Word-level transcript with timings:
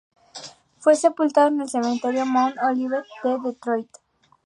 Fue 0.79 0.95
sepultado 0.95 1.49
en 1.49 1.61
el 1.61 1.69
cementerio 1.69 2.25
Mount 2.25 2.57
Olivet 2.63 3.05
de 3.23 3.37
Detroit. 3.37 3.89